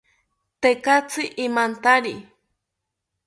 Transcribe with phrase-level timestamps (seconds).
[0.61, 2.15] Tekatzi imantari